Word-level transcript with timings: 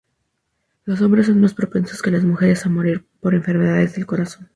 Los 0.83 0.99
hombres 1.01 1.27
son 1.27 1.39
más 1.41 1.53
propensos 1.53 2.01
que 2.01 2.09
las 2.09 2.23
mujeres 2.25 2.65
a 2.65 2.69
morir 2.69 3.05
por 3.19 3.35
enfermedades 3.35 3.93
del 3.93 4.07
corazón. 4.07 4.49